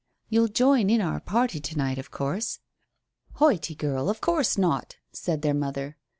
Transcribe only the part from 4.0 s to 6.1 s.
of course not," said their mother.